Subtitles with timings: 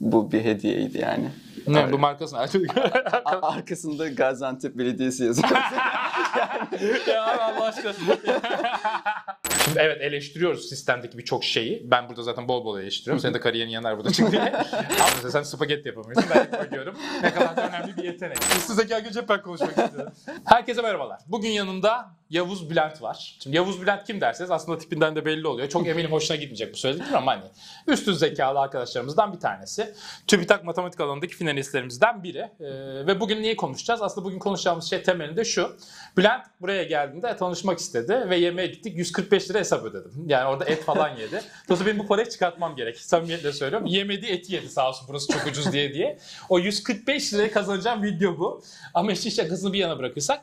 [0.00, 1.28] Bu bir hediyeydi yani.
[1.66, 2.38] Ne bu markasını
[3.24, 5.48] A- arkasında Gaziantep Belediyesi yazıyor.
[7.08, 7.92] ya abi Allah aşkına.
[9.66, 11.90] Şimdi evet eleştiriyoruz sistemdeki birçok şeyi.
[11.90, 13.20] Ben burada zaten bol bol eleştiriyorum.
[13.20, 14.40] Senin de kariyerin yanar burada çıktı.
[14.72, 16.30] Ama mesela sen spagetti yapamıyorsun.
[16.34, 16.94] Ben yapabiliyorum.
[17.22, 18.38] Ne kadar da önemli bir yetenek.
[18.56, 20.12] Üstü zeka gücü hep ben konuşmak istiyorum.
[20.44, 21.20] Herkese merhabalar.
[21.26, 23.36] Bugün yanımda Yavuz Bülent var.
[23.42, 25.68] Şimdi Yavuz Bülent kim derseniz aslında tipinden de belli oluyor.
[25.68, 27.42] Çok eminim hoşuna gitmeyecek bu söylediklerim ama hani
[27.86, 29.94] üstün zekalı arkadaşlarımızdan bir tanesi.
[30.26, 32.38] TÜBİTAK matematik alanındaki finalistlerimizden biri.
[32.60, 34.02] Ee, ve bugün niye konuşacağız?
[34.02, 35.76] Aslında bugün konuşacağımız şey temelinde şu.
[36.16, 38.96] Bülent buraya geldiğinde tanışmak istedi ve yemeğe gittik.
[38.96, 40.12] 145 lira hesap ödedim.
[40.26, 41.42] Yani orada et falan yedi.
[41.68, 42.98] Dolayısıyla benim bu parayı çıkartmam gerek.
[42.98, 43.86] Samimiyetle söylüyorum.
[43.86, 46.18] Yemediği eti yedi sağ olsun burası çok ucuz diye diye.
[46.48, 48.62] O 145 lirayı kazanacağım video bu.
[48.94, 50.40] Ama işin şakasını bir yana bırakırsak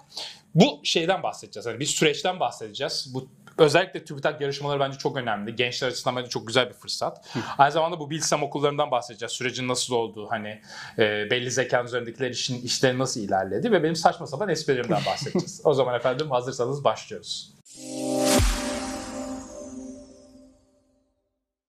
[0.55, 1.65] bu şeyden bahsedeceğiz.
[1.65, 3.11] Yani bir süreçten bahsedeceğiz.
[3.13, 3.27] Bu
[3.57, 5.55] özellikle TÜBİTAK yarışmaları bence çok önemli.
[5.55, 7.25] Gençler açısından bence çok güzel bir fırsat.
[7.57, 9.31] Aynı zamanda bu Bilsem okullarından bahsedeceğiz.
[9.31, 10.61] Sürecin nasıl olduğu, hani
[10.97, 15.61] e, belli zekanın üzerindekiler işin işleri nasıl ilerledi ve benim saçma sapan esprilerimden bahsedeceğiz.
[15.65, 17.53] o zaman efendim hazırsanız başlıyoruz.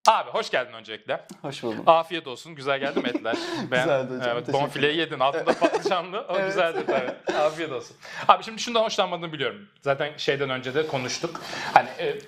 [0.08, 1.24] Abi hoş geldin öncelikle.
[1.42, 1.83] Hoş buldum.
[1.86, 2.55] Afiyet olsun.
[2.55, 3.36] Güzel geldi mi etler?
[3.70, 5.20] Ben, Güzeldi hocam, Evet, bonfileyi yedin.
[5.20, 6.20] Altında patlıcanlı.
[6.28, 6.47] O Evet.
[6.47, 7.38] güzeldi tabii.
[7.38, 7.97] Afiyet olsun.
[8.28, 9.69] Abi şimdi şundan hoşlanmadığını biliyorum.
[9.82, 11.41] Zaten şeyden önce de konuştuk.
[11.75, 12.19] Hani e,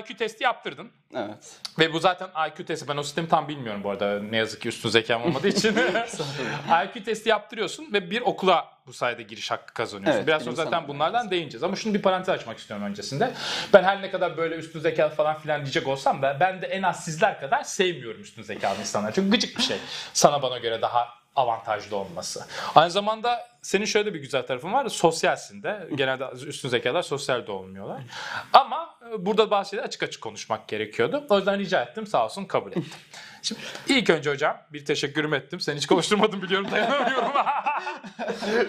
[0.00, 0.90] IQ testi yaptırdın.
[1.14, 1.60] Evet.
[1.78, 2.88] Ve bu zaten IQ testi.
[2.88, 4.22] Ben o sistemi tam bilmiyorum bu arada.
[4.22, 5.76] Ne yazık ki üstün zekam olmadığı için.
[6.86, 10.16] IQ testi yaptırıyorsun ve bir okula bu sayede giriş hakkı kazanıyorsun.
[10.16, 11.62] Evet, Biraz sonra zaten bunlardan değineceğiz.
[11.62, 13.32] Ama şunu bir parantez açmak istiyorum öncesinde.
[13.72, 16.82] Ben her ne kadar böyle üstün zekalı falan filan diyecek olsam da ben de en
[16.82, 19.12] az sizler kadar sevmiyorum üstün zekalı insanları.
[19.12, 19.76] Çünkü gıcık bir şey.
[20.12, 22.46] Sana bana göre daha avantajlı olması.
[22.74, 24.88] Aynı zamanda senin şöyle bir güzel tarafın var.
[24.88, 25.88] Sosyalsin de.
[25.94, 28.02] Genelde üstün zekalar sosyal de olmuyorlar.
[28.52, 31.24] Ama e, burada bazı açık açık konuşmak gerekiyordu.
[31.28, 32.86] O yüzden rica ettim sağ olsun kabul ettim.
[33.42, 35.60] Şimdi ilk önce hocam bir teşekkürümü ettim.
[35.60, 37.32] Seni hiç konuşturmadım biliyorum dayanamıyorum.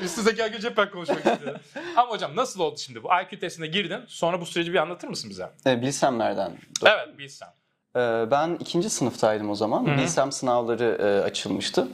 [0.03, 1.61] Üstü zeka hep ben konuşmak istiyorum.
[1.95, 3.07] Ama hocam nasıl oldu şimdi bu?
[3.23, 3.99] IQ testine girdin.
[4.08, 5.49] Sonra bu süreci bir anlatır mısın bize?
[5.65, 6.58] E, Bilsemlerden.
[6.86, 7.49] Evet bilsem.
[7.95, 7.99] E,
[8.31, 9.87] ben ikinci sınıftaydım o zaman.
[9.87, 9.97] Hı hı.
[9.97, 11.87] Bilsem sınavları e, açılmıştı.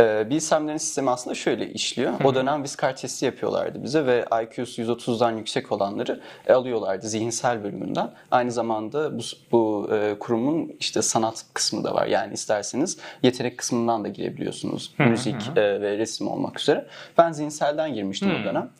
[0.00, 2.12] E, Bilsemlerin sistemi aslında şöyle işliyor.
[2.24, 8.10] O dönem viskar testi yapıyorlardı bize ve IQ'su 130'dan yüksek olanları e, alıyorlardı zihinsel bölümünden.
[8.30, 12.06] Aynı zamanda bu, bu e, kurumun işte sanat kısmı da var.
[12.06, 14.94] Yani isterseniz yetenek kısmından da girebiliyorsunuz.
[14.98, 16.86] Müzik e, ve resim olmak üzere.
[17.18, 18.70] Ben zihinselden girmiştim o dönem.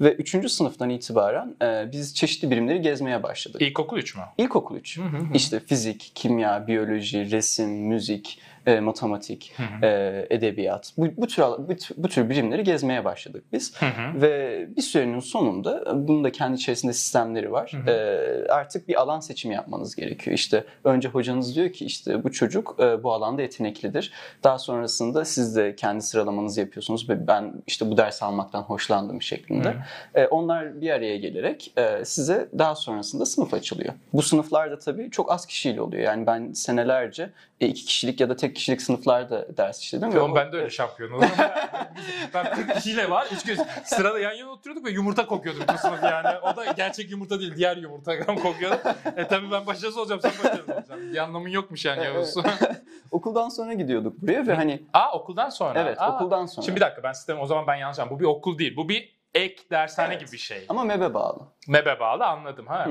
[0.00, 3.62] Ve üçüncü sınıftan itibaren e, biz çeşitli birimleri gezmeye başladık.
[3.62, 4.22] İlkokul 3 mü?
[4.38, 5.00] İlkokul 3.
[5.34, 10.92] İşte fizik, kimya, biyoloji, resim, müzik, e, matematik, e, edebiyat.
[10.98, 13.74] Bu, bu tür bu, bu tür birimleri gezmeye başladık biz.
[14.14, 17.72] Ve bir sürenin sonunda bunun da kendi içerisinde sistemleri var.
[17.86, 20.34] E, artık bir alan seçimi yapmanız gerekiyor.
[20.34, 24.12] İşte önce hocanız diyor ki işte bu çocuk e, bu alanda yeteneklidir.
[24.44, 29.74] Daha sonrasında siz de kendi sıralamanızı yapıyorsunuz ve ben işte bu ders almaktan hoşlandım şeklinde.
[30.14, 33.94] E, onlar bir araya gelerek e, size daha sonrasında sınıf açılıyor.
[34.12, 36.02] Bu sınıflarda tabii çok az kişiyle oluyor.
[36.02, 37.30] Yani ben senelerce
[37.60, 40.08] e, iki kişilik ya da tek kişilik sınıflarda ders işledim.
[40.08, 41.28] Oğlum o- ben de öyle şampiyon oldum.
[42.34, 43.26] ben tek kişiyle var.
[43.32, 46.38] Üç göz sırada yan yana oturuyorduk ve yumurta kokuyordu bütün sınıf yani.
[46.42, 48.76] O da gerçek yumurta değil, diğer yumurta kokuyordu.
[49.16, 51.12] E tabii ben başarısız olacağım, sen başarısız olacaksın.
[51.12, 52.34] Bir anlamın yokmuş yani Yavuz.
[53.10, 55.80] Okuldan sonra gidiyorduk buraya ve hani Aa okuldan sonra.
[55.80, 56.14] evet Aa.
[56.16, 56.64] okuldan sonra.
[56.64, 58.16] Şimdi bir dakika ben sistemi o zaman ben yanlış anladım.
[58.16, 58.76] Bu bir okul değil.
[58.76, 60.20] Bu bir ek dershane Evet.
[60.20, 60.64] gibi bir şey.
[60.68, 61.42] ama MEB'e bağlı.
[61.68, 62.66] MEB'e bağlı anladım.
[62.66, 62.88] Ha.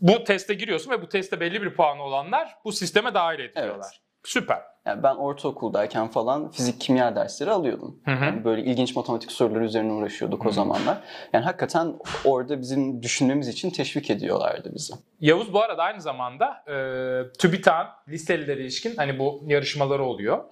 [0.00, 4.00] Bu teste giriyorsun ve bu teste belli bir puanı olanlar bu sisteme dahil ediliyorlar.
[4.24, 4.62] Süper.
[4.86, 8.00] Yani ben ortaokuldayken falan fizik kimya dersleri alıyordum.
[8.04, 8.24] Hı hı.
[8.24, 10.98] Yani böyle ilginç matematik soruları üzerine uğraşıyorduk o zamanlar.
[11.32, 11.94] Yani hakikaten
[12.24, 14.94] orada bizim düşünmemiz için teşvik ediyorlardı bizi.
[15.20, 16.74] Yavuz bu arada aynı zamanda e,
[17.38, 20.44] TÜBİTAK'ın liselilere ilişkin hani bu yarışmaları oluyor.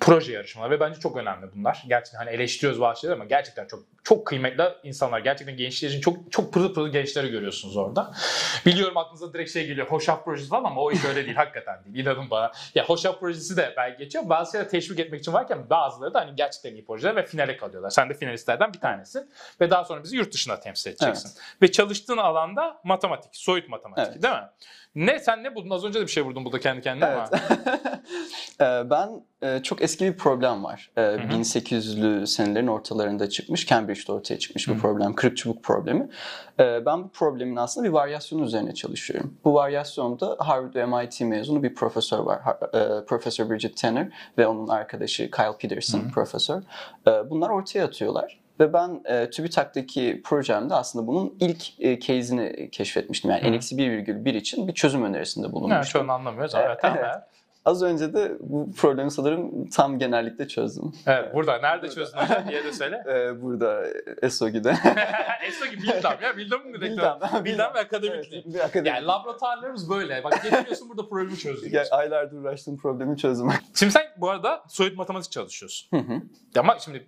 [0.00, 1.84] Proje yarışmaları ve bence çok önemli bunlar.
[1.88, 5.20] Gerçekten hani eleştiriyoruz bazı şeyler ama gerçekten çok çok kıymetli insanlar.
[5.20, 8.12] Gerçekten gençler için çok çok pırıl pırıl gençleri görüyorsunuz orada.
[8.66, 9.86] Biliyorum aklınıza direkt şey geliyor.
[9.86, 11.36] Hoşaf projesi falan ama o iş öyle değil.
[11.36, 12.06] hakikaten değil.
[12.06, 12.52] İnanın bana.
[12.74, 14.28] Ya Hoşaf projesi de belki geçiyor.
[14.28, 17.90] Bazı şeyler teşvik etmek için varken bazıları da hani gerçekten iyi projeler ve finale kalıyorlar.
[17.90, 19.30] Sen de finalistlerden bir tanesin.
[19.60, 21.30] Ve daha sonra bizi yurt dışında temsil edeceksin.
[21.62, 24.22] Ve çalıştığın alanda matematik, soyut matematik Evet.
[24.22, 24.48] değil mi?
[24.94, 25.70] Ne sen ne buldun?
[25.70, 27.30] Az önce de bir şey vurdun burada kendi kendine ama.
[28.60, 30.90] Ee, ben e, çok eski bir problem var.
[30.96, 33.66] Ee, 1800'lü senelerin ortalarında çıkmış.
[33.66, 35.14] Cambridge'de ortaya çıkmış bir problem.
[35.14, 36.08] Kırık çubuk problemi.
[36.60, 39.34] Ee, ben bu problemin aslında bir varyasyonu üzerine çalışıyorum.
[39.44, 42.40] Bu varyasyonda Harvard ve MIT mezunu bir profesör var.
[42.74, 44.08] E, Profesör Bridget Tanner
[44.38, 46.62] ve onun arkadaşı Kyle Peterson profesör.
[47.08, 48.43] Ee, bunlar ortaya atıyorlar.
[48.60, 53.30] Ve ben e, TÜBİTAK'taki projemde aslında bunun ilk e, case'ini keşfetmiştim.
[53.30, 53.46] Yani Hı.
[53.46, 55.84] NX1,1 için bir çözüm önerisinde Yani bulunmuştum.
[55.84, 56.78] şu an anlamıyoruz ama evet.
[56.82, 57.06] Evet.
[57.64, 60.92] Az önce de bu problemi sanırım tam genellikle çözdüm.
[61.06, 61.58] Evet burada.
[61.58, 63.04] Nerede çözdün hocam diye de söyle.
[63.08, 63.84] Ee, burada
[64.22, 64.70] ESOGİ'de.
[65.48, 66.36] Esso gibi Bildam ya.
[66.36, 66.92] Bildam mı direkt?
[66.92, 67.44] Bildam.
[67.44, 68.44] Bildam ve akademikliği.
[68.50, 68.88] Evet, akademik.
[68.88, 70.24] Yani laboratuvarlarımız böyle.
[70.24, 71.70] Bak getiriyorsun burada problemi çözüyorsun.
[71.70, 73.48] Ya, aylardır uğraştığım problemi çözdüm.
[73.74, 75.88] Şimdi sen bu arada soyut matematik çalışıyorsun.
[75.98, 76.22] Hı hı.
[76.58, 77.06] Ama şimdi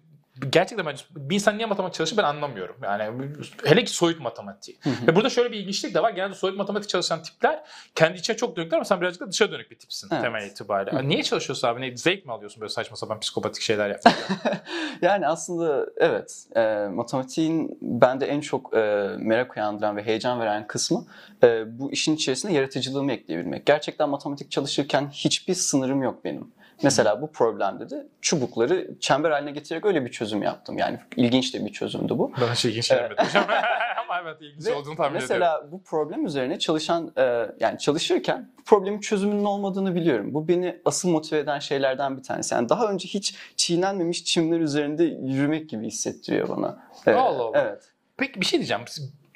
[0.51, 2.77] gerçekten bence bir insan niye matematik çalışır ben anlamıyorum.
[2.83, 3.29] Yani
[3.65, 4.79] hele ki soyut matematiği.
[5.07, 6.11] Ve burada şöyle bir ilginçlik de var.
[6.11, 7.63] Genelde soyut matematik çalışan tipler
[7.95, 10.23] kendi içine çok dönükler ama sen birazcık da dışa dönük bir tipsin Evet.
[10.23, 11.09] temel itibariyle.
[11.09, 11.81] Niye çalışıyorsun abi?
[11.81, 14.57] Ne, zevk mi alıyorsun böyle saçma sapan psikopatik şeyler yapmaktan?
[15.03, 21.07] Yani aslında evet, e, matematiğin bende en çok e, merak uyandıran ve heyecan veren kısmı
[21.43, 23.67] e, bu işin içerisine yaratıcılığımı ekleyebilmek.
[23.67, 26.53] Gerçekten matematik çalışırken hiçbir sınırım yok benim.
[26.83, 30.79] Mesela bu problemde de çubukları çember haline getirerek öyle bir çözüm yaptım.
[30.79, 32.33] Yani ilginç de bir çözümdü bu.
[32.41, 33.45] Bana şey ilginç gelmedi hocam.
[34.05, 35.73] ama evet ilginç olduğunu tahmin mesela ediyorum.
[35.73, 40.35] bu problem üzerine çalışan e, yani çalışırken problemin çözümünün olmadığını biliyorum.
[40.35, 42.55] Bu beni asıl motive eden şeylerden bir tanesi.
[42.55, 46.79] Yani daha önce hiç çiğnenmemiş çimler üzerinde yürümek gibi hissettiriyor bana.
[47.07, 47.59] E, Allah Allah.
[47.61, 47.93] Evet.
[48.17, 48.83] Peki bir şey diyeceğim.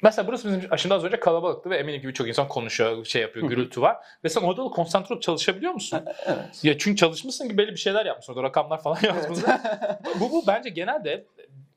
[0.01, 3.49] Mesela burası bizim şimdi az önce kalabalıktı ve eminim ki birçok insan konuşuyor, şey yapıyor,
[3.49, 3.97] gürültü var.
[4.23, 5.99] Ve sen orada da konsantre olup çalışabiliyor musun?
[6.25, 6.63] Evet.
[6.63, 8.33] Ya çünkü çalışmışsın gibi belli bir şeyler yapmışsın.
[8.33, 9.49] Orada rakamlar falan yazmışsın.
[10.19, 11.25] bu, bu bence genelde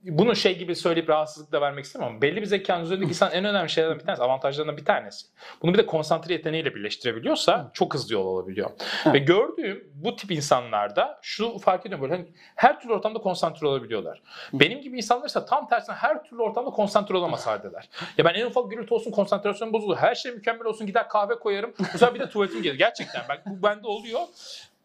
[0.04, 2.22] bunu şey gibi söyleyip rahatsızlık da vermek istemiyorum.
[2.22, 5.26] Belli bir zekanın üzerindeki insan en önemli şeylerden bir tanesi, avantajlarından bir tanesi.
[5.62, 8.70] Bunu bir de konsantre yeteneğiyle birleştirebiliyorsa çok hızlı yol alabiliyor.
[9.06, 14.22] Ve gördüğüm bu tip insanlarda şu fark ediyorum böyle hani her türlü ortamda konsantre olabiliyorlar.
[14.52, 17.88] Benim gibi insanlar ise tam tersine her türlü ortamda konsantre olamaz haldeler.
[18.18, 19.96] Ya ben en ufak gürültü olsun konsantrasyonum bozulur.
[19.96, 21.74] Her şey mükemmel olsun gider kahve koyarım.
[21.78, 22.78] Bu sefer bir de tuvaletim gelir.
[22.78, 24.20] Gerçekten ben, bu bende oluyor.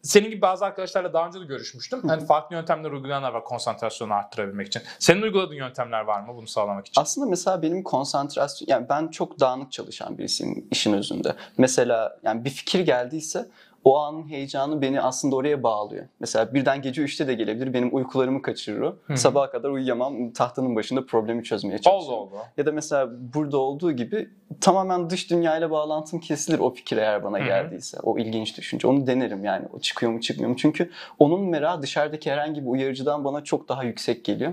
[0.02, 2.08] Senin gibi bazı arkadaşlarla daha önce de görüşmüştüm.
[2.08, 4.82] Hani farklı yöntemler uygulayanlar var konsantrasyonu arttırabilmek için.
[4.98, 7.00] Senin uyguladığın yöntemler var mı bunu sağlamak için?
[7.00, 11.34] Aslında mesela benim konsantrasyon, yani ben çok dağınık çalışan birisiyim işin özünde.
[11.58, 13.48] Mesela yani bir fikir geldiyse
[13.84, 16.06] o anın heyecanı beni aslında oraya bağlıyor.
[16.20, 18.94] Mesela birden gece 3'te de gelebilir, benim uykularımı kaçırır.
[19.14, 22.28] Sabaha kadar uyuyamam, tahtanın başında problemi çözmeye Allah çalışıyorum.
[22.32, 22.52] Allah.
[22.56, 24.28] Ya da mesela burada olduğu gibi
[24.60, 27.46] tamamen dış dünyayla bağlantım kesilir o fikir eğer bana Hı hı.
[27.46, 27.98] geldiyse.
[28.02, 28.88] O ilginç düşünce.
[28.88, 29.66] Onu denerim yani.
[29.72, 30.56] O çıkıyor mu çıkmıyor mu?
[30.56, 34.52] Çünkü onun merakı dışarıdaki herhangi bir uyarıcıdan bana çok daha yüksek geliyor.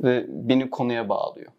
[0.00, 1.52] Ve beni konuya bağlıyor.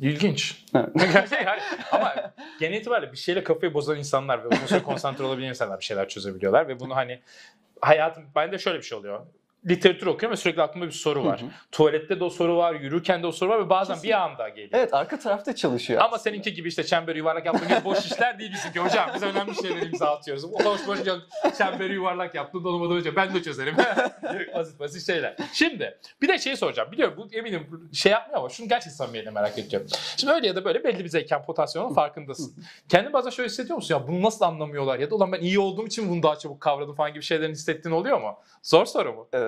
[0.00, 0.64] İlginç.
[0.74, 0.88] Evet.
[1.92, 5.84] Ama genel itibariyle bir şeyle kafayı bozan insanlar ve uzun süre konsantre olabilen insanlar bir
[5.84, 7.20] şeyler çözebiliyorlar ve bunu hani
[7.80, 9.26] hayatım bende şöyle bir şey oluyor.
[9.66, 11.40] Literatür okuyorum ve sürekli aklımda bir soru var.
[11.40, 11.50] Hı hı.
[11.72, 14.08] Tuvalette de o soru var, yürürken de o soru var ve bazen Kesin.
[14.08, 14.70] bir anda geliyor.
[14.72, 16.00] Evet arka tarafta çalışıyor.
[16.00, 16.18] Ama aslında.
[16.18, 19.10] seninki gibi işte çemberi yuvarlak yaptığın gibi boş işler değil bizimki hocam.
[19.14, 20.44] Biz önemli şeyleri imza atıyoruz.
[20.44, 21.18] O boş boş yok.
[21.58, 23.16] Çemberi yuvarlak yaptın olmadı hocam.
[23.16, 23.76] Ben de çözerim.
[24.54, 25.36] basit basit şeyler.
[25.52, 26.92] Şimdi bir de şey soracağım.
[26.92, 29.88] Biliyorum bu eminim şey yapmıyor ama şunu gerçekten samimiyetle merak ediyorum.
[30.16, 32.54] Şimdi öyle ya da böyle belli bir zekan potansiyonun farkındasın.
[32.88, 33.94] Kendin bazen şöyle hissediyor musun?
[33.94, 34.98] Ya bunu nasıl anlamıyorlar?
[34.98, 37.94] Ya da ulan ben iyi olduğum için bunu daha çabuk kavradım falan gibi şeylerin hissettiğin
[37.94, 38.38] oluyor mu?
[38.62, 39.28] Zor soru mu?
[39.32, 39.47] Evet.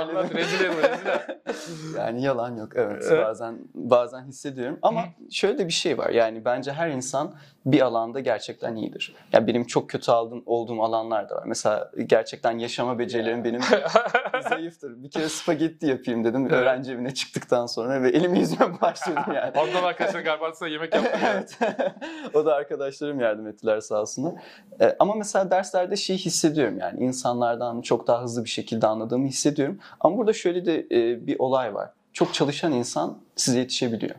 [0.00, 1.96] Anlat rezil et, rezil et.
[1.96, 3.04] yani yalan yok evet.
[3.10, 3.26] Evet.
[3.26, 6.10] Bazen bazen hissediyorum ama şöyle de bir şey var.
[6.10, 7.34] Yani bence her insan
[7.66, 9.14] bir alanda gerçekten iyidir.
[9.32, 11.44] Yani benim çok kötü aldığım, olduğum alanlar da var.
[11.46, 13.60] Mesela gerçekten yaşama becerilerim benim
[14.48, 15.02] zayıftır.
[15.02, 16.52] Bir kere spagetti yapayım dedim Evet.
[16.52, 19.52] öğrenci evine çıktıktan sonra ve elimi yüzüme başladım yani.
[19.56, 21.20] Ondan arkadaşlar galiba yemek yaptım.
[21.22, 21.32] ya.
[21.32, 21.58] evet.
[22.34, 24.34] o da arkadaşlarım yardım ettiler sağ olsunlar.
[24.80, 28.86] Ee, ama mesela derslerde şeyi hissediyorum yani insanlardan çok daha hızlı bir şekilde
[29.18, 29.78] anladığımı hissediyorum.
[30.00, 31.90] Ama burada şöyle de e, bir olay var.
[32.12, 34.14] Çok çalışan insan size yetişebiliyor.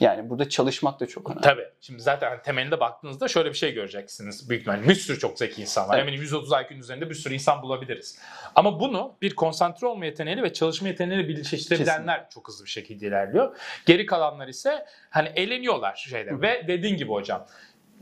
[0.00, 1.42] Yani burada çalışmak da çok önemli.
[1.42, 1.66] Tabii.
[1.80, 4.50] Şimdi zaten hani temelinde baktığınızda şöyle bir şey göreceksiniz.
[4.50, 5.94] Büyük ihtimalle bir sürü çok zeki insan var.
[5.94, 6.02] Evet.
[6.02, 8.18] Eminim 130 IQ'nun üzerinde bir sürü insan bulabiliriz.
[8.54, 13.56] Ama bunu bir konsantre olma yeteneğiyle ve çalışma yeteneğiyle birleştirebilenler çok hızlı bir şekilde ilerliyor.
[13.86, 16.40] Geri kalanlar ise hani eğleniyorlar şeyde.
[16.40, 17.46] ve dediğin gibi hocam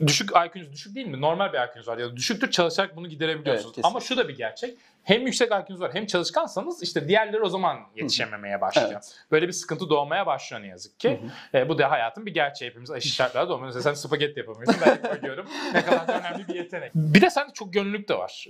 [0.06, 1.20] düşük IQ'nuz düşük değil mi?
[1.20, 3.74] Normal bir IQ'nuz var ya da düşüktür çalışarak bunu giderebiliyorsunuz.
[3.76, 3.84] Evet.
[3.84, 4.78] Ama şu da bir gerçek.
[5.04, 8.90] Hem yüksek IQ'nuz var hem çalışkansanız işte diğerleri o zaman yetişememeye başlıyor.
[8.92, 9.16] Evet.
[9.30, 11.20] Böyle bir sıkıntı doğmaya başlıyor ne yazık ki.
[11.54, 12.70] E, bu da hayatın bir gerçeği.
[12.70, 13.76] Hepimiz eşit şartlarda doğmuyoruz.
[13.76, 14.80] Mesela sen spagetti yapamıyorsun.
[14.86, 15.46] Ben yapabiliyorum.
[15.74, 16.94] ne kadar da önemli bir yetenek.
[16.94, 18.46] Bir de sende çok gönüllülük de var.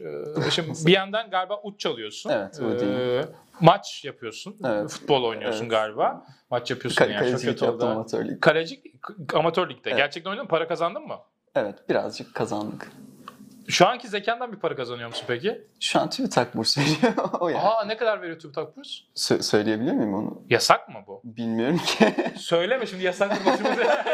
[0.46, 2.30] Ee, şimdi bir yandan galiba ut çalıyorsun.
[2.30, 2.60] Evet.
[2.82, 3.24] Ee,
[3.60, 4.56] maç yapıyorsun.
[4.64, 4.90] Evet.
[4.90, 5.70] Futbol oynuyorsun Evet.
[5.70, 6.26] galiba.
[6.50, 7.24] Maç yapıyorsun Kale- yani.
[7.30, 8.06] Kalecilik yaptım.
[8.40, 8.82] Kaleci
[9.34, 9.90] amatör ligde.
[9.90, 9.98] Evet.
[9.98, 10.48] Gerçekten oynadın mı?
[10.50, 11.18] Para kazandın mı?
[11.54, 12.92] Evet birazcık kazandık.
[13.68, 15.68] Şu anki zekandan bir para kazanıyor musun peki?
[15.80, 17.14] Şu an TÜBİTAK burs veriyor.
[17.40, 17.60] o yani.
[17.60, 18.88] Aa ne kadar veriyor TÜBİTAK burs?
[19.16, 20.42] Sö- söyleyebilir miyim onu?
[20.50, 21.20] Yasak mı bu?
[21.24, 22.14] Bilmiyorum ki.
[22.36, 24.04] Söyleme şimdi yasak başımıza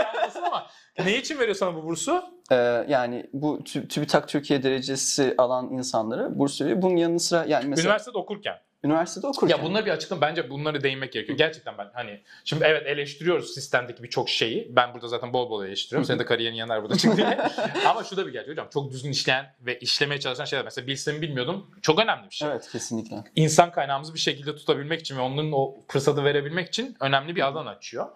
[0.47, 0.66] ama
[1.04, 2.25] ne için veriyor sana bu bursu?
[2.52, 6.82] Ee, yani bu Tü- TÜBİTAK Türkiye derecesi alan insanlara burs veriyor.
[6.82, 8.56] Bunun yanı sıra yani mesela Üniversitede okurken.
[8.85, 9.57] Üniversitede okurken.
[9.57, 11.39] Ya bunları bir açıklam bence bunları değinmek gerekiyor.
[11.39, 14.77] Gerçekten ben hani şimdi evet eleştiriyoruz sistemdeki birçok şeyi.
[14.77, 16.05] Ben burada zaten bol bol eleştiriyorum.
[16.05, 17.39] Senin de kariyerin yanar burada çıktı.
[17.87, 18.69] Ama şu da bir gerçek hocam.
[18.73, 20.65] Çok düzgün işleyen ve işlemeye çalışan şeyler.
[20.65, 21.71] Mesela bilsemi bilmiyordum.
[21.83, 22.49] Çok önemli bir şey.
[22.49, 23.25] Evet kesinlikle.
[23.37, 27.67] İnsan kaynağımızı bir şekilde tutabilmek için ve onun o fırsatı verebilmek için önemli bir alan
[27.67, 28.07] açıyor.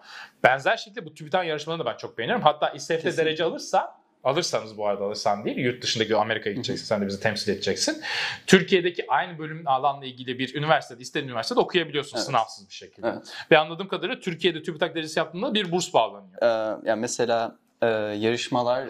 [0.43, 2.43] Benzer şekilde bu TÜBİTAK yarışmalarını da ben çok beğeniyorum.
[2.43, 7.07] Hatta İSEF'te derece alırsa Alırsanız bu arada alırsan değil, yurt dışındaki Amerika'ya gideceksin, sen de
[7.07, 8.01] bizi temsil edeceksin.
[8.47, 12.25] Türkiye'deki aynı bölüm alanla ilgili bir üniversitede, istediğin üniversitede okuyabiliyorsun Evet.
[12.25, 13.07] sınavsız bir şekilde.
[13.07, 13.33] Evet.
[13.51, 16.41] Ve anladığım kadarıyla Türkiye'de TÜBİTAK derecesi yaptığında bir burs bağlanıyor.
[16.41, 18.89] Ee, yani mesela e, yarışmalar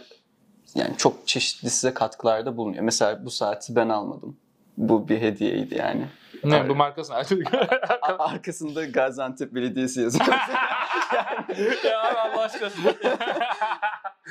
[0.76, 2.84] yani çok çeşitli size katkılarda bulunuyor.
[2.84, 4.38] Mesela bu saati ben almadım.
[4.78, 6.06] Bu bir hediyeydi yani.
[6.44, 6.70] Ne, Evet.
[6.70, 7.16] bu markasını
[8.02, 10.26] A- arkasında Gaziantep Belediyesi yazıyor.
[11.86, 12.70] ya abi Allah aşkına.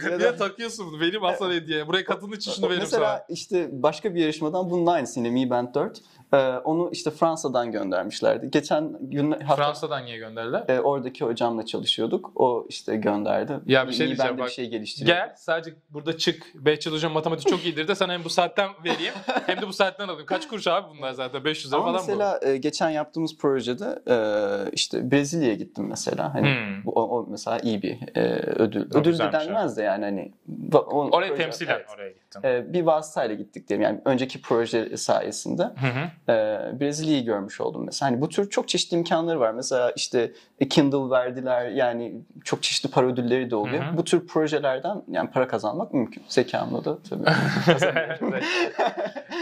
[0.04, 1.00] Ya bir de takıyorsun bunu.
[1.00, 1.86] Benim Hasan hediye.
[1.86, 3.24] Buraya katılın için şunu veririm Mesela sana.
[3.28, 5.98] işte başka bir yarışmadan bunun aynısı yine Mi Band 4.
[6.32, 8.50] Ee, onu işte Fransa'dan göndermişlerdi.
[8.50, 10.64] Geçen gün hafta Fransa'dan niye gönderdiler?
[10.68, 12.32] e, oradaki hocamla çalışıyorduk.
[12.34, 13.58] O işte gönderdi.
[13.66, 14.48] Ya bir şey Mi diyeceğim Band'de bak.
[14.48, 15.16] bir şey geliştiriyor.
[15.16, 16.42] Gel sadece burada çık.
[16.54, 19.14] Behçet hocam matematik çok iyidir de sana hem bu saatten vereyim
[19.46, 20.26] hem de bu saatten alayım.
[20.26, 21.44] Kaç kuruş abi bunlar zaten?
[21.44, 24.16] 500 lira Ama falan mesela e, geçen yaptığımız projede e,
[24.72, 26.34] işte Brezilya'ya gittim mesela.
[26.34, 26.84] Hani Hmm.
[26.84, 28.22] bu, o, o mesela iyi bir e,
[28.56, 28.82] ödül.
[28.90, 30.32] Çok ödül de denmez de yani hani.
[30.72, 31.16] o- bu.
[31.32, 31.86] Proje- temsilen evet.
[31.94, 32.48] oraya gittin.
[32.48, 33.84] E, bir vasıtayla gittik diyelim.
[33.84, 36.32] Yani önceki proje sayesinde Hı hı.
[36.32, 38.10] e, Brezilya'yı görmüş oldum mesela.
[38.10, 39.50] Hani bu tür çok çeşitli imkanları var.
[39.50, 42.14] Mesela işte e, Kindle verdiler yani
[42.44, 43.84] çok çeşitli para ödülleri de oluyor.
[43.84, 43.96] Hı hı.
[43.96, 46.24] Bu tür projelerden yani para kazanmak mümkün.
[46.28, 47.24] Zekamla da tabii.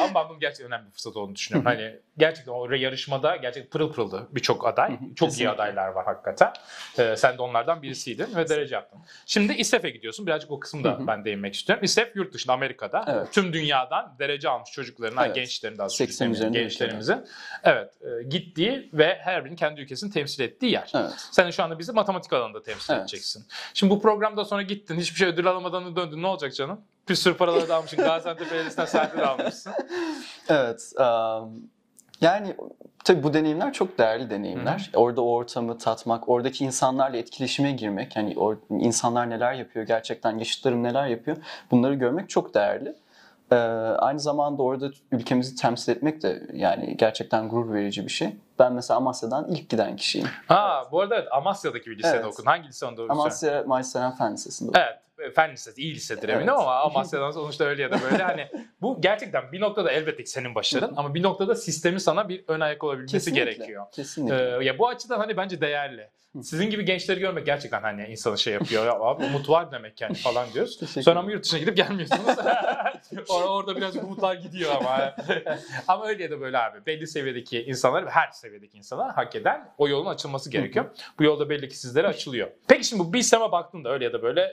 [0.00, 1.70] Ama ben bunun gerçekten önemli bir fırsat olduğunu düşünüyorum.
[1.70, 4.98] hani gerçekten o yarışmada gerçekten pırıl pırıldı birçok aday.
[5.16, 6.52] Çok iyi adaylar var hakikaten.
[6.98, 9.00] Ee, sen de onlardan birisiydin ve derece yaptın.
[9.26, 10.26] Şimdi İSEF'e gidiyorsun.
[10.26, 11.06] Birazcık o kısmı da Hı hı.
[11.06, 11.84] ben değinmek istiyorum.
[11.84, 13.12] İSEF yurt dışında Amerika'da.
[13.12, 13.32] Evet.
[13.32, 15.34] Tüm dünyadan derece almış çocukların, Evet.
[15.34, 17.26] gençlerin daha 80 çocukların, üzerinde gençlerimizin
[17.64, 20.92] evet e, gittiği ve her birinin kendi ülkesini temsil ettiği yer.
[20.94, 21.12] Evet.
[21.30, 23.02] Sen de şu anda bizi matematik alanında temsil Evet.
[23.02, 23.46] edeceksin.
[23.74, 26.22] Şimdi bu programda sonra gittin, hiçbir şey ödül alamadan döndün.
[26.22, 26.80] Ne olacak canım?
[27.08, 27.98] Bir sürü paraları da almışsın.
[27.98, 29.72] Gaziantep Belediyesi'nden de almışsın.
[30.48, 30.92] Evet.
[30.98, 31.70] um,
[32.22, 32.56] yani
[33.04, 34.90] tabii bu deneyimler çok değerli deneyimler.
[34.94, 40.82] Orada o ortamı tatmak, oradaki insanlarla etkileşime girmek, hani o insanlar neler yapıyor, gerçekten yaşıtlarım
[40.82, 41.36] neler yapıyor,
[41.70, 42.94] bunları görmek çok değerli.
[43.52, 43.54] Ee,
[43.98, 48.28] aynı zamanda orada ülkemizi temsil etmek de yani gerçekten gurur verici bir şey.
[48.58, 50.28] Ben mesela Amasya'dan ilk giden kişiyim.
[50.48, 52.26] Ha bu arada evet, Amasya'daki bir lisede Evet.
[52.26, 52.46] okudun.
[52.46, 53.08] Hangi lise onda okudun?
[53.20, 54.78] Amasya Mayseren Fen Lisesi'nde.
[54.78, 55.34] Evet.
[55.34, 56.58] Fen lisesi, iyi lisedir eminim Evet.
[56.58, 58.48] ama Amasya'dan sonuçta öyle ya da böyle hani
[58.80, 62.60] bu gerçekten bir noktada elbette ki senin başarın ama bir noktada sistemin sana bir ön
[62.60, 63.44] ayak olabilmesi Kesinlikle.
[63.44, 63.86] gerekiyor.
[63.92, 64.56] Kesinlikle.
[64.60, 66.08] Ee, ya bu açıdan hani bence değerli.
[66.42, 68.86] Sizin gibi gençleri görmek gerçekten hani insanı şey yapıyor.
[68.86, 70.80] Ya abi umut var demek yani falan diyoruz.
[71.04, 72.22] Sonra ama yurt dışına gidip gelmiyorsunuz.
[73.28, 75.14] orada, orada birazcık umutlar gidiyor ama.
[75.88, 76.86] ama öyle ya da böyle abi.
[76.86, 80.84] Belli seviyedeki insanlar her seviyedeki insanlar hak eden o yolun açılması gerekiyor.
[81.18, 82.48] Bu yolda belli ki sizlere açılıyor.
[82.68, 84.52] Peki şimdi bu BİSEM'e baktığında öyle ya da böyle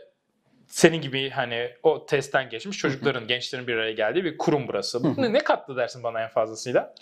[0.67, 5.03] senin gibi hani o testten geçmiş çocukların, gençlerin bir araya geldiği bir kurum burası.
[5.03, 6.93] Bu ne, kattı dersin bana en fazlasıyla?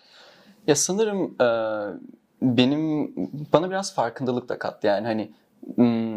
[0.67, 1.47] Ya sanırım e,
[2.41, 3.13] benim
[3.53, 4.87] bana biraz farkındalık da kattı.
[4.87, 5.31] Yani hani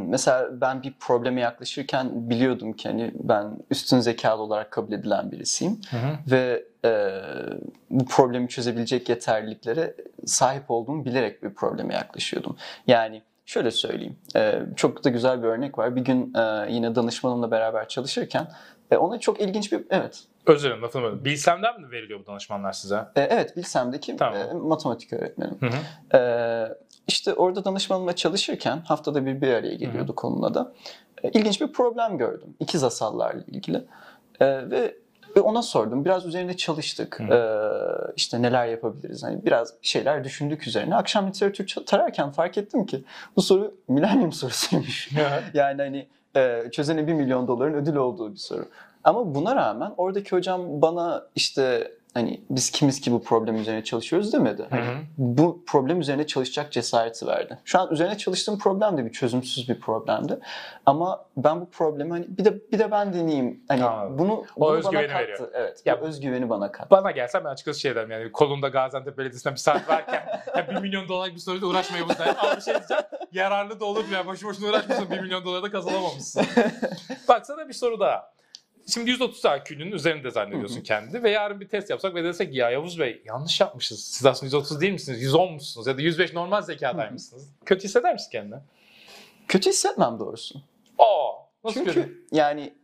[0.08, 5.80] mesela ben bir probleme yaklaşırken biliyordum ki hani ben üstün zekalı olarak kabul edilen birisiyim
[6.30, 7.10] ve e,
[7.90, 9.94] bu problemi çözebilecek yeterliliklere
[10.26, 12.56] sahip olduğumu bilerek bir probleme yaklaşıyordum.
[12.86, 15.96] Yani şöyle söyleyeyim, e, çok da güzel bir örnek var.
[15.96, 18.48] Bir gün e, yine danışmanımla beraber çalışırken
[18.90, 21.24] e, ona çok ilginç bir evet Özür dilerim lafını böldüm.
[21.24, 22.96] Bilsem'den mi veriliyor bu danışmanlar size?
[23.16, 24.38] e, evet Bilsem'deki Tamam.
[24.38, 25.58] e, matematik öğretmenim.
[25.60, 26.16] Hı hı.
[26.18, 26.68] Ee,
[27.10, 30.72] işte orada danışmanımla çalışırken haftada bir bir araya geliyorduk onunla da.
[31.22, 32.54] Ee, ilginç bir problem gördüm.
[32.60, 33.84] İkiz asallarla ilgili.
[34.40, 34.94] Ee, ve
[35.36, 36.04] ve ona sordum.
[36.04, 37.20] Biraz üzerine çalıştık.
[37.20, 37.52] Ee,
[38.16, 39.22] işte neler yapabiliriz?
[39.22, 40.94] Hani biraz şeyler düşündük üzerine.
[40.96, 43.04] Akşam literatür tararken fark ettim ki
[43.36, 45.10] bu soru milenyum sorusuymuş.
[45.54, 48.64] yani hani e, çözene 1 milyon doların ödül olduğu bir soru.
[49.04, 54.32] Ama buna rağmen oradaki hocam bana işte hani biz kimiz ki bu problem üzerine çalışıyoruz
[54.32, 54.66] demedi.
[54.70, 54.96] Hani Hı hı.
[55.18, 57.58] bu problem üzerine çalışacak cesareti verdi.
[57.64, 60.38] Şu an üzerine çalıştığım problem de bir çözümsüz bir problemdi.
[60.86, 63.64] Ama ben bu problemi hani bir de bir de ben deneyeyim.
[63.68, 64.18] Hani Anladım.
[64.18, 65.22] bunu, O bunu özgüveni bana kattı.
[65.22, 65.50] veriyor.
[65.54, 65.82] Evet.
[65.86, 66.90] Ya- bu özgüveni bana kattı.
[66.90, 70.76] Bana gelsen ben açıkçası şey derim yani kolunda Gaziantep Belediyesi'nden bir saat varken ya 1
[70.80, 72.34] milyon dolarlık bir soruyla uğraşmaya bu sefer.
[72.42, 73.02] Ama bir şey diyeceğim
[73.32, 76.42] yararlı da olur ya boşu boşuna uğraşmışsın 1 milyon dolara da kazanamamışsın.
[77.28, 78.32] Bak sana bir soru daha.
[78.86, 82.98] Şimdi 130 IQ'nun üzerinde zannediyorsun kendini ve yarın bir test yapsak ve desek ya Yavuz
[82.98, 84.04] Bey yanlış yapmışız.
[84.04, 85.22] Siz aslında 130 değil misiniz?
[85.22, 85.86] 110 musunuz?
[85.86, 87.48] Ya da 105 normal zekadaymışsınız.
[87.64, 88.60] Kötü hisseder misin kendini?
[89.48, 90.58] Kötü hissetmem doğrusu.
[90.98, 91.30] Aa,
[91.64, 92.24] nasıl Çünkü kötü?
[92.32, 92.74] yani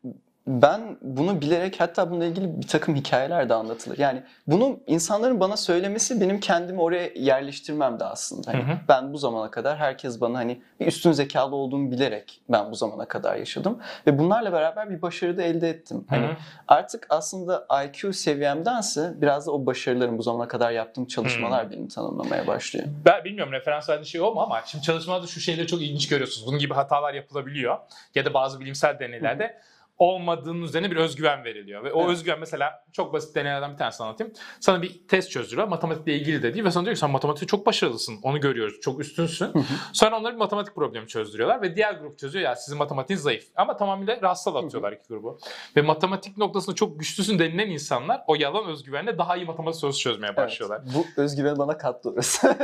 [0.47, 3.99] ben bunu bilerek hatta bununla ilgili bir takım hikayeler de anlatılır.
[3.99, 8.53] Yani bunu insanların bana söylemesi benim kendimi oraya yerleştirmem de aslında.
[8.53, 8.77] Hani Hı hı.
[8.89, 13.09] Ben bu zamana kadar herkes bana hani bir üstün zekalı olduğumu bilerek ben bu zamana
[13.09, 13.79] kadar yaşadım.
[14.07, 16.05] Ve bunlarla beraber bir başarı da elde ettim.
[16.09, 16.37] Hani Hı hı.
[16.69, 22.47] artık aslında IQ seviyemdense biraz da o başarılarım bu zamana kadar yaptığım çalışmalar beni tanımlamaya
[22.47, 22.87] başlıyor.
[23.05, 26.47] Ben bilmiyorum referans verdiğin şey o mu ama şimdi çalışmalarda şu şeyleri çok ilginç görüyorsunuz.
[26.47, 27.79] Bunun gibi hatalar yapılabiliyor.
[28.15, 29.57] Ya da bazı bilimsel deneylerde
[29.99, 31.85] olmadığının üzerine bir özgüven veriliyor.
[31.85, 32.11] Ve o Evet.
[32.11, 34.33] özgüven mesela çok basit deneylerden bir tanesini anlatayım.
[34.61, 35.69] Sana bir test çözdürüyor.
[35.69, 38.19] Matematikle ilgili de değil ve sana diyor ki sen matematikte çok başarılısın.
[38.23, 38.81] Onu görüyoruz.
[38.81, 39.53] Çok üstünsün.
[39.93, 43.45] Sonra onlara bir matematik problemi çözdürüyorlar ve diğer grup çözüyor ya sizin matematiğiniz zayıf.
[43.57, 45.39] Ama tamamıyla rastsal atıyorlar iki grubu.
[45.77, 50.37] Ve matematik noktasında çok güçlüsün denilen insanlar o yalan özgüvenle daha iyi matematik sorusu çözmeye
[50.37, 50.81] başlıyorlar.
[50.85, 52.57] Evet, bu özgüven bana kattı orası.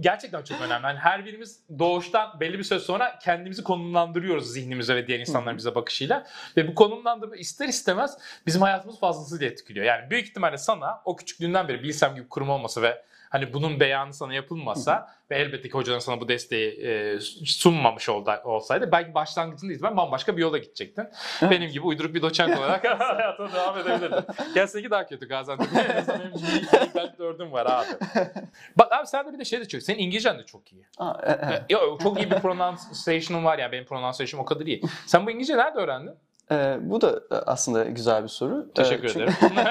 [0.00, 0.86] Gerçekten çok önemli.
[0.86, 5.74] Yani her birimiz doğuştan belli bir süre sonra kendimizi konumlandırıyoruz zihnimize ve diğer insanların bize
[5.74, 6.26] bakışıyla.
[6.56, 9.86] Ve bu konumlandırma ister istemez bizim hayatımız fazlasıyla etkiliyor.
[9.86, 13.02] Yani büyük ihtimalle sana o küçüklüğünden beri bilsem gibi kurum olmasa ve
[13.32, 18.42] hani bunun beyanı sana yapılmasa ve elbette ki hocaların sana bu desteği e, sunmamış olda-
[18.44, 21.08] olsaydı belki başlangıcında itibaren bambaşka bir yola gidecektin.
[21.42, 24.24] Benim gibi uyduruk bir doçent olarak hayatına devam edebilirdin.
[24.54, 25.68] Gel seninki daha kötü Gaziantep.
[25.90, 27.86] En azından Benim iyi, ben dördüm var abi.
[28.78, 29.82] Bak abi sende bir de şey de çok.
[29.82, 30.86] Senin İngilizcen de çok iyi.
[30.98, 31.62] Aa, e, e.
[31.68, 34.82] Yo, çok iyi bir pronunciation'ın var yani benim pronunciation'ım o kadar iyi.
[35.06, 36.14] Sen bu İngilizce nerede öğrendin?
[36.52, 38.66] Ee, bu da aslında güzel bir soru.
[38.70, 39.34] Ee, Teşekkür çünkü- ederim.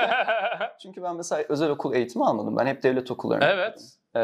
[0.81, 2.57] Çünkü ben mesela özel okul eğitimi almadım.
[2.57, 3.45] Ben hep devlet okullarında.
[3.49, 3.79] evet.
[4.15, 4.19] Ee,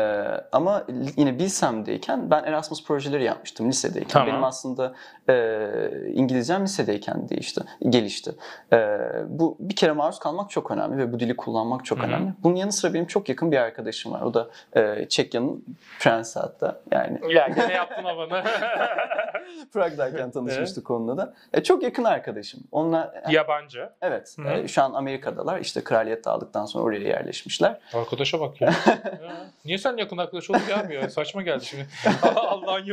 [0.52, 0.84] ama
[1.18, 4.10] yine Bilsem'deyken ben Erasmus projeleri yapmıştım lisedeyken.
[4.10, 4.28] Tamam.
[4.28, 4.94] Benim aslında
[5.30, 5.70] e,
[6.14, 8.32] İngilizcem lisedeyken değişti, gelişti.
[8.74, 12.08] E, bu bir kere maruz kalmak çok önemli ve bu dili kullanmak çok Hı hı.
[12.08, 12.34] önemli.
[12.44, 14.22] Bunun yanı sıra benim çok yakın bir arkadaşım var.
[14.22, 15.66] O da e, Çekya'nın
[16.00, 16.80] prensi hatta.
[16.92, 18.44] Yani Ya gene yaptın havanı.
[19.74, 21.34] Prag'dayken tanışmıştık onunla da.
[21.54, 22.60] E, çok yakın arkadaşım.
[22.72, 23.90] Onunla Yabancı.
[24.02, 24.50] evet Hı hı.
[24.54, 25.60] e, şu an Amerika'dalar.
[25.60, 27.80] İşte kraliyet dağıldıktan sonra oraya yerleşmişler.
[27.94, 28.74] Arkadaşa bak ya.
[28.88, 29.34] Ya,
[29.66, 31.10] Niye sen yakın arkadaş abi ya?
[31.10, 31.88] Saçma geldi şimdi.
[32.36, 32.86] Allah'ın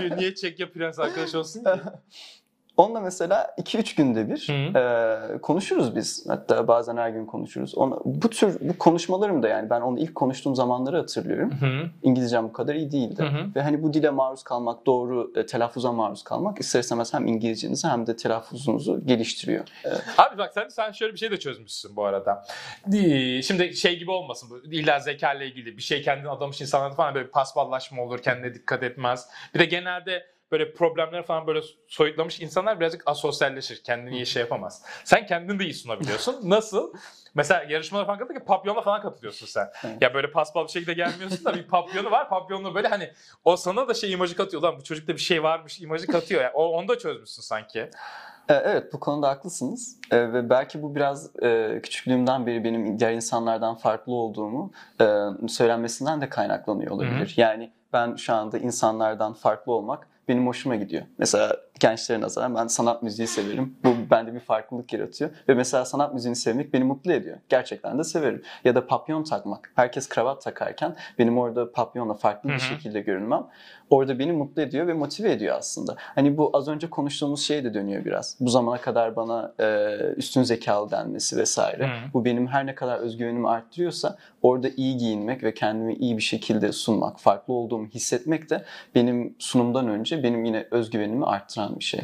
[0.00, 1.70] bir niye Çekya prens arkadaş olsun ki?
[2.76, 4.78] Onunla mesela 2-3 günde bir Hı.
[4.78, 6.24] e, konuşuruz biz.
[6.28, 7.74] Hatta bazen her gün konuşuruz.
[7.78, 11.50] Ona, bu tür bu konuşmalarım da yani ben onu ilk konuştuğum zamanları hatırlıyorum.
[11.60, 13.22] Hı İngilizcem bu kadar iyi değildi.
[13.22, 13.54] Hı.
[13.56, 17.88] Ve hani bu dile maruz kalmak, doğru e, telaffuza maruz kalmak ister istemez hem İngilizcenizi
[17.88, 19.64] hem de telaffuzunuzu geliştiriyor.
[19.84, 19.88] E,
[20.22, 22.44] Abi bak sen sen şöyle bir şey de çözmüşsün bu arada.
[22.92, 24.74] Di- Şimdi şey gibi olmasın bu.
[24.74, 28.54] İlla zeka ile ilgili bir şey kendini adamış insanlarda falan böyle bir paspallaşma olur, kendine
[28.54, 29.28] dikkat etmez.
[29.54, 33.82] Bir de genelde böyle problemler falan böyle soyutlamış insanlar birazcık asosyalleşir.
[33.82, 34.82] Kendini iyi şey yapamaz.
[35.04, 36.36] Sen kendini de iyi sunabiliyorsun.
[36.50, 36.92] Nasıl?
[37.34, 39.70] Mesela yarışmalara falan katılırken papyonla falan katılıyorsun sen.
[39.84, 40.02] Evet.
[40.02, 42.28] Ya böyle paspal bir şekilde gelmiyorsun da bir papyonu var.
[42.28, 43.10] Papyonla böyle hani
[43.44, 44.62] o sana da şey imajı katıyor.
[44.62, 46.42] Lan bu çocukta bir şey varmış imajı katıyor.
[46.42, 47.80] Yani o, onu da çözmüşsün sanki.
[48.48, 53.12] E, Evet bu konuda haklısınız E, ve belki bu biraz e, küçüklüğümden beri benim diğer
[53.12, 55.06] insanlardan farklı olduğumu e,
[55.48, 57.34] söylenmesinden de kaynaklanıyor olabilir.
[57.36, 61.02] Yani ben şu anda insanlardan farklı olmak benim hoşuma gidiyor.
[61.18, 63.76] Mesela gençlere nazaran ben sanat müziği severim.
[63.84, 67.36] Bu bende bir farklılık yaratıyor ve mesela sanat müziğini sevmek beni mutlu ediyor.
[67.48, 68.42] Gerçekten de severim.
[68.64, 69.72] Ya da papyon takmak.
[69.76, 73.46] Herkes kravat takarken benim orada papyonla farklı bir şekilde görünmem
[73.90, 75.96] orada beni mutlu ediyor ve motive ediyor aslında.
[75.98, 78.36] Hani bu az önce konuştuğumuz şeye de dönüyor biraz.
[78.40, 81.86] Bu zamana kadar bana e, üstün zekalı denmesi vesaire.
[81.86, 82.12] Hı.
[82.14, 86.72] Bu benim her ne kadar özgüvenimi arttırıyorsa orada iyi giyinmek ve kendimi iyi bir şekilde
[86.72, 92.00] sunmak, farklı olduğumu hissetmek de benim sunumdan önce benim yine özgüvenimi arttıran bir şey.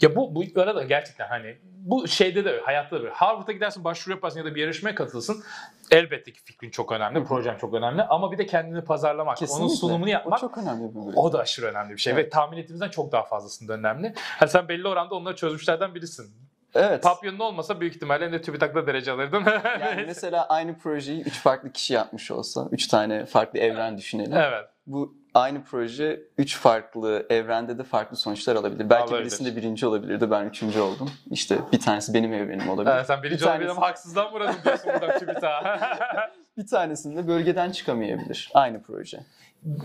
[0.00, 3.12] Ya bu bu arada gerçekten hani bu şeyde de hayatta da böyle.
[3.14, 5.42] Harvard'a gidersin başvuru yaparsın ya da bir yarışmaya katılsın.
[5.90, 10.08] Elbette ki fikrin çok önemli, projen çok önemli ama bir de kendini pazarlamak, onun sunumunu
[10.10, 11.12] yapmak O çok önemli bir bölüm.
[11.16, 12.26] o da aşırı önemli bir şey Evet.
[12.26, 14.14] ve tahmin ettiğimizden çok daha fazlasında önemli.
[14.16, 16.30] Hani sen belli oranda onları çözmüşlerden birisin.
[16.74, 17.02] Evet.
[17.02, 19.42] Papyonun olmasa büyük ihtimalle de TÜBİTAK'ta derece alırdın.
[19.80, 24.36] Yani mesela aynı projeyi üç farklı kişi yapmış olsa, üç tane farklı evren düşünelim.
[24.36, 24.64] evet.
[24.86, 28.90] Bu aynı proje üç farklı evrende de farklı sonuçlar alabilir.
[28.90, 29.20] Belki Alabilir.
[29.20, 31.10] birisinde birinci olabilirdi, ben üçüncü oldum.
[31.30, 32.94] İşte bir tanesi benim evrenim olabilir.
[32.94, 35.64] Evet, sen birinci Bir olabilir ama haksızdan vuralım diyorsun buradan.
[36.56, 38.50] Bir tanesinde bölgeden çıkamayabilir.
[38.54, 39.20] Aynı proje.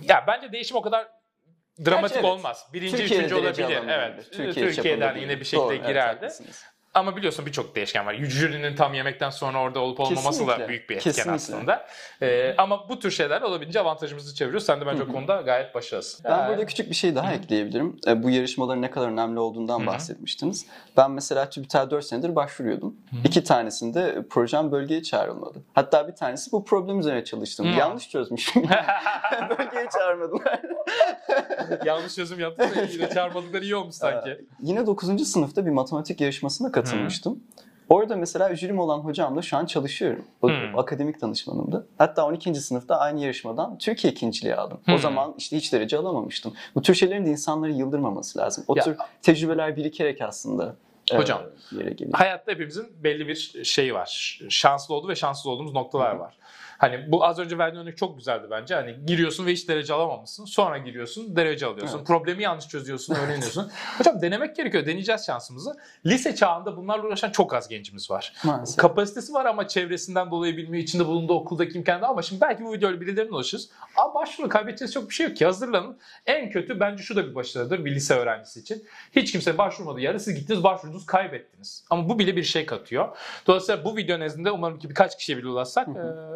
[0.01, 1.07] ya bence değişim o kadar
[1.85, 2.37] dramatik Gerçi evet.
[2.37, 2.67] olmaz.
[2.73, 3.79] Birinci, Türkiye'de üçüncü olabilir.
[3.89, 4.31] Evet.
[4.31, 6.19] Türkiye Türkiye'den yine bir şekilde Doğru, evet, girerdi.
[6.19, 6.63] haklısınız.
[6.93, 8.13] Ama biliyorsun birçok değişken var.
[8.13, 11.31] Jürinin tam yemekten sonra orada olup olmaması da Kesinlikle, büyük bir etken kesinlikle.
[11.35, 11.87] aslında.
[12.21, 14.65] Ee, ama bu tür şeyler olabildiğince avantajımızı çeviriyoruz.
[14.65, 16.25] Sen de bence Hı o konuda gayet başarılısın.
[16.29, 17.97] Ben burada küçük bir şey daha ekleyebilirim.
[18.07, 20.65] E, Bu yarışmaların ne kadar önemli olduğundan bahsetmiştiniz.
[20.97, 22.95] Ben mesela TÜBİTAK'a 4 senedir başvuruyordum.
[23.25, 25.59] İki tanesinde projem bölgeye çağrılmadı.
[25.73, 27.73] Hatta bir tanesi bu problem üzerine çalıştım.
[27.77, 28.63] Yanlış çözmüşüm.
[29.49, 30.61] bölgeye çağırmadılar.
[31.85, 34.29] Yanlış çözüm yaptın da yine çarpmadıkları iyi olmuş sanki.
[34.29, 35.27] Ee, Yine 9.
[35.27, 37.43] sınıfta bir matematik yarışmasına katılmıştım.
[37.89, 40.25] Orada mesela jürim olan hocamla şu an çalışıyorum.
[40.41, 40.53] O Hı.
[40.77, 41.87] akademik danışmanımdı.
[41.97, 42.55] Hatta 12.
[42.55, 44.79] sınıfta aynı yarışmadan Türkiye ikinciliği aldım.
[44.85, 44.91] Hı.
[44.93, 46.53] O zaman işte hiç derece alamamıştım.
[46.75, 48.63] Bu tür şeylerin de insanları yıldırmaması lazım.
[48.67, 50.75] O Ya- tür tecrübeler birikerek aslında
[51.11, 51.41] e, Hocam,
[51.71, 52.13] yere geliyor.
[52.13, 54.39] Hayatta hepimizin belli bir şeyi var.
[54.49, 56.37] Şanslı olduğu ve şanssız olduğumuz noktalar var.
[56.81, 58.75] Hani bu az önce verdiğin örnek çok güzeldi bence.
[58.75, 60.45] Hani giriyorsun ve hiç derece alamamışsın.
[60.45, 61.97] Sonra giriyorsun, derece alıyorsun.
[61.97, 62.07] Evet.
[62.07, 63.71] Problemi yanlış çözüyorsun, öğreniyorsun.
[63.97, 64.85] Hocam denemek gerekiyor.
[64.85, 65.77] Deneyeceğiz şansımızı.
[66.05, 68.33] Lise çağında bunlarla uğraşan çok az gencimiz var.
[68.43, 68.77] Maalesef.
[68.77, 70.83] Kapasitesi var ama çevresinden dolayı bilmiyor.
[70.83, 73.69] içinde bulunduğu okuldaki imkanı ama şimdi belki bu videoyla birilerine ulaşırız.
[73.97, 75.45] Ama başvuru kaybedeceğiz çok bir şey yok ki.
[75.45, 75.97] Hazırlanın.
[76.25, 78.83] En kötü bence şu da bir başarıdır bir lise öğrencisi için.
[79.15, 81.83] Hiç kimse başvurmadığı yerde siz gittiniz başvurdunuz kaybettiniz.
[81.89, 83.17] Ama bu bile bir şey katıyor.
[83.47, 85.87] Dolayısıyla bu video nezdinde umarım ki birkaç kişiye bile ulaşsak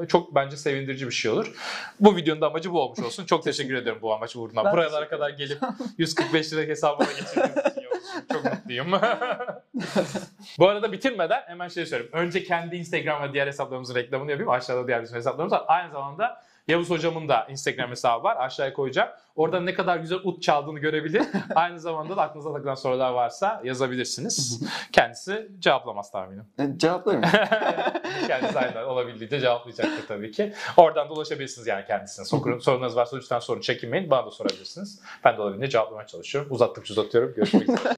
[0.08, 1.54] çok bence sevindirici bir şey olur.
[2.00, 3.26] Bu videonun da amacı bu olmuş olsun.
[3.26, 4.65] Çok teşekkür ederim bu amaç uğruna.
[4.65, 5.60] Ben Buralara kadar gelip
[5.98, 7.85] 145 lira hesabıma geçirdiğiniz için
[8.32, 8.91] Çok mutluyum.
[10.60, 12.12] Bu arada bitirmeden hemen şey söyleyeyim.
[12.13, 14.52] Önce kendi Instagram ve diğer hesaplarımızın reklamını yapayım.
[14.52, 15.63] Aşağıda diğer bütün hesaplarımız var.
[15.68, 18.38] Aynı zamanda Yavuz hocamın da Instagram hesabı var.
[18.39, 19.10] Aşağıya koyacağım.
[19.36, 21.24] Orada ne kadar güzel ut çaldığını görebilir.
[21.56, 24.63] Aynı zamanda da aklınıza takılan sorular varsa yazabilirsiniz.
[24.91, 26.46] Kendisi cevaplamaz tahminim.
[26.60, 27.22] E, Cevaplarım.
[28.28, 30.54] Kendisi aynen olabildiğince cevaplayacaktır tabii ki.
[30.78, 32.26] Oradan da ulaşabilirsiniz yani kendisine.
[32.26, 34.10] Sorun, sorunuz varsa lütfen sorun çekinmeyin.
[34.10, 35.02] Bana da sorabilirsiniz.
[35.24, 36.52] Ben de olabildiğince cevaplamaya çalışıyorum.
[36.52, 37.34] Uzattıkça uzatıyorum.
[37.36, 37.94] Görüşmek üzere.